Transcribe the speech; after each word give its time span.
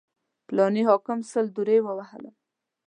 فلاني 0.47 0.81
حاکم 0.89 1.19
سل 1.31 1.45
درې 1.57 1.77
ووهلم. 1.81 2.35